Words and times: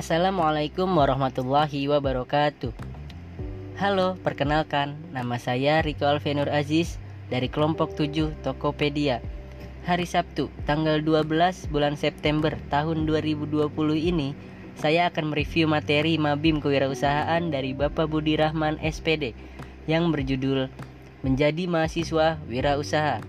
Assalamualaikum 0.00 0.88
warahmatullahi 0.96 1.84
wabarakatuh. 1.84 2.72
Halo, 3.76 4.16
perkenalkan, 4.24 4.96
nama 5.12 5.36
saya 5.36 5.84
Riko 5.84 6.08
Alvenur 6.08 6.48
Aziz 6.48 6.96
dari 7.28 7.52
kelompok 7.52 7.92
7 7.92 8.32
Tokopedia. 8.40 9.20
Hari 9.84 10.08
Sabtu, 10.08 10.48
tanggal 10.64 11.04
12 11.04 11.68
bulan 11.68 12.00
September 12.00 12.56
tahun 12.72 13.04
2020 13.04 13.68
ini, 14.00 14.32
saya 14.72 15.12
akan 15.12 15.36
mereview 15.36 15.68
materi 15.68 16.16
Mabim 16.16 16.64
Kewirausahaan 16.64 17.52
dari 17.52 17.76
Bapak 17.76 18.08
Budi 18.08 18.40
Rahman 18.40 18.80
SPD 18.80 19.36
yang 19.84 20.08
berjudul 20.08 20.72
Menjadi 21.20 21.68
Mahasiswa 21.68 22.40
Wirausaha. 22.48 23.20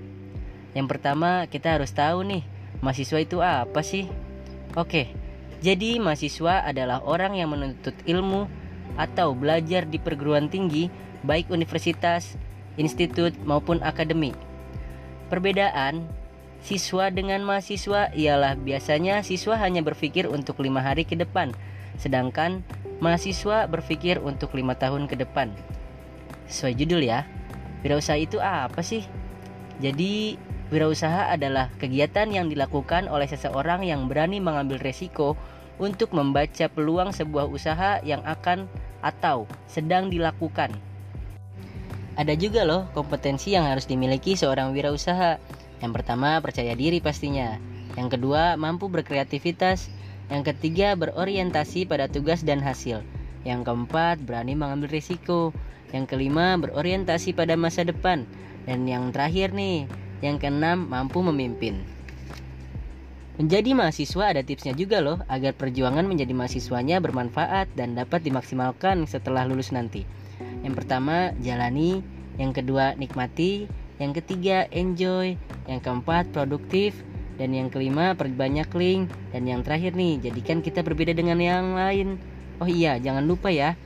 Yang 0.71 0.87
pertama, 0.87 1.51
kita 1.51 1.75
harus 1.75 1.91
tahu 1.91 2.23
nih, 2.23 2.47
mahasiswa 2.79 3.19
itu 3.19 3.43
apa 3.43 3.83
sih? 3.83 4.07
Oke, 4.79 5.11
jadi, 5.61 6.01
mahasiswa 6.01 6.65
adalah 6.65 7.05
orang 7.05 7.37
yang 7.37 7.53
menuntut 7.53 7.93
ilmu 8.09 8.49
atau 8.97 9.37
belajar 9.37 9.85
di 9.85 10.01
perguruan 10.01 10.49
tinggi, 10.49 10.89
baik 11.21 11.53
universitas, 11.53 12.33
institut, 12.81 13.37
maupun 13.45 13.77
akademi. 13.85 14.33
Perbedaan 15.29 16.09
siswa 16.65 17.13
dengan 17.13 17.45
mahasiswa 17.45 18.09
ialah 18.09 18.57
biasanya 18.57 19.21
siswa 19.21 19.53
hanya 19.61 19.85
berpikir 19.85 20.25
untuk 20.25 20.57
lima 20.65 20.81
hari 20.81 21.05
ke 21.05 21.13
depan, 21.13 21.53
sedangkan 22.01 22.65
mahasiswa 22.97 23.69
berpikir 23.69 24.17
untuk 24.17 24.57
lima 24.57 24.73
tahun 24.73 25.05
ke 25.05 25.13
depan. 25.13 25.53
Sesuai 26.49 26.73
judul 26.73 27.05
ya, 27.05 27.29
wirausaha 27.85 28.17
itu 28.17 28.41
apa 28.41 28.81
sih? 28.81 29.05
Jadi, 29.77 30.41
Wirausaha 30.71 31.35
adalah 31.35 31.67
kegiatan 31.83 32.31
yang 32.31 32.47
dilakukan 32.47 33.11
oleh 33.11 33.27
seseorang 33.27 33.83
yang 33.83 34.07
berani 34.07 34.39
mengambil 34.39 34.79
resiko 34.79 35.35
untuk 35.77 36.11
membaca 36.11 36.67
peluang 36.67 37.13
sebuah 37.15 37.47
usaha 37.47 38.03
yang 38.03 38.23
akan 38.25 38.67
atau 39.01 39.49
sedang 39.69 40.11
dilakukan. 40.11 40.73
Ada 42.19 42.35
juga 42.35 42.67
loh 42.67 42.91
kompetensi 42.91 43.55
yang 43.55 43.63
harus 43.63 43.87
dimiliki 43.87 44.35
seorang 44.35 44.75
wirausaha. 44.75 45.39
Yang 45.79 45.91
pertama, 45.95 46.37
percaya 46.43 46.75
diri 46.75 46.99
pastinya. 46.99 47.57
Yang 47.95 48.19
kedua, 48.19 48.59
mampu 48.59 48.91
berkreativitas. 48.91 49.87
Yang 50.27 50.53
ketiga, 50.53 50.93
berorientasi 50.99 51.87
pada 51.87 52.11
tugas 52.11 52.43
dan 52.43 52.59
hasil. 52.61 53.01
Yang 53.47 53.61
keempat, 53.65 54.21
berani 54.21 54.53
mengambil 54.53 54.91
risiko. 54.91 55.55
Yang 55.95 56.15
kelima, 56.15 56.59
berorientasi 56.59 57.33
pada 57.33 57.57
masa 57.57 57.87
depan. 57.87 58.27
Dan 58.67 58.85
yang 58.85 59.09
terakhir 59.09 59.55
nih, 59.55 59.89
yang 60.21 60.37
keenam, 60.37 60.85
mampu 60.91 61.25
memimpin. 61.25 61.81
Menjadi 63.39 63.71
mahasiswa 63.71 64.35
ada 64.35 64.43
tipsnya 64.43 64.75
juga 64.75 64.99
loh 64.99 65.23
agar 65.31 65.55
perjuangan 65.55 66.03
menjadi 66.03 66.35
mahasiswanya 66.35 66.99
bermanfaat 66.99 67.71
dan 67.79 67.95
dapat 67.95 68.27
dimaksimalkan 68.27 69.07
setelah 69.07 69.47
lulus 69.47 69.71
nanti. 69.71 70.03
Yang 70.67 70.83
pertama, 70.83 71.31
jalani, 71.39 72.03
yang 72.35 72.51
kedua, 72.51 72.91
nikmati, 72.99 73.71
yang 74.03 74.11
ketiga, 74.11 74.67
enjoy, 74.75 75.39
yang 75.65 75.79
keempat, 75.79 76.27
produktif, 76.35 76.91
dan 77.39 77.55
yang 77.55 77.71
kelima, 77.71 78.13
perbanyak 78.19 78.67
link, 78.75 79.07
dan 79.31 79.47
yang 79.47 79.63
terakhir 79.63 79.95
nih, 79.95 80.19
jadikan 80.19 80.59
kita 80.59 80.83
berbeda 80.83 81.15
dengan 81.15 81.39
yang 81.39 81.73
lain. 81.73 82.19
Oh 82.59 82.67
iya, 82.67 82.99
jangan 82.99 83.25
lupa 83.25 83.47
ya, 83.47 83.79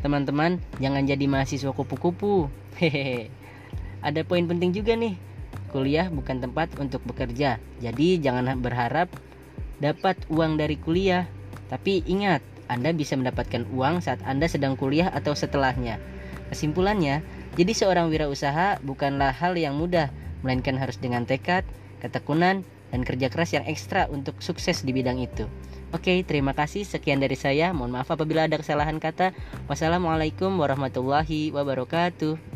teman-teman, 0.00 0.62
jangan 0.78 1.02
jadi 1.04 1.26
mahasiswa 1.26 1.74
kupu-kupu. 1.74 2.46
Hehehe. 2.78 3.28
Ada 4.04 4.22
poin 4.22 4.44
penting 4.46 4.70
juga 4.70 4.94
nih 4.94 5.33
kuliah 5.74 6.06
bukan 6.06 6.38
tempat 6.38 6.70
untuk 6.78 7.02
bekerja. 7.02 7.58
Jadi 7.82 8.22
jangan 8.22 8.46
berharap 8.62 9.10
dapat 9.82 10.14
uang 10.30 10.54
dari 10.54 10.78
kuliah. 10.78 11.26
Tapi 11.66 12.06
ingat, 12.06 12.46
Anda 12.70 12.94
bisa 12.94 13.18
mendapatkan 13.18 13.66
uang 13.74 14.06
saat 14.06 14.22
Anda 14.22 14.46
sedang 14.46 14.78
kuliah 14.78 15.10
atau 15.10 15.34
setelahnya. 15.34 15.98
Kesimpulannya, 16.54 17.26
jadi 17.58 17.74
seorang 17.74 18.06
wirausaha 18.14 18.78
bukanlah 18.86 19.34
hal 19.34 19.58
yang 19.58 19.74
mudah, 19.74 20.14
melainkan 20.46 20.78
harus 20.78 21.02
dengan 21.02 21.26
tekad, 21.26 21.66
ketekunan, 21.98 22.62
dan 22.94 23.02
kerja 23.02 23.26
keras 23.26 23.50
yang 23.50 23.66
ekstra 23.66 24.06
untuk 24.06 24.38
sukses 24.38 24.86
di 24.86 24.94
bidang 24.94 25.18
itu. 25.18 25.50
Oke, 25.90 26.22
terima 26.22 26.54
kasih. 26.54 26.86
Sekian 26.86 27.18
dari 27.18 27.34
saya. 27.34 27.74
Mohon 27.74 28.02
maaf 28.02 28.10
apabila 28.14 28.46
ada 28.46 28.54
kesalahan 28.58 29.02
kata. 29.02 29.34
Wassalamualaikum 29.66 30.50
warahmatullahi 30.54 31.50
wabarakatuh. 31.50 32.53